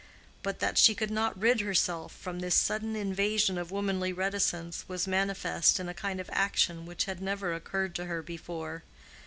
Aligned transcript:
But 0.41 0.57
that 0.61 0.79
she 0.79 0.95
could 0.95 1.11
not 1.11 1.39
rid 1.39 1.61
herself 1.61 2.11
from 2.11 2.39
this 2.39 2.55
sudden 2.55 2.95
invasion 2.95 3.59
of 3.59 3.69
womanly 3.69 4.11
reticence 4.11 4.83
was 4.87 5.05
manifest 5.07 5.79
in 5.79 5.87
a 5.87 5.93
kind 5.93 6.19
of 6.19 6.27
action 6.33 6.87
which 6.87 7.05
had 7.05 7.21
never 7.21 7.53
occurred 7.53 7.93
to 7.97 8.05
her 8.05 8.23
before. 8.23 8.81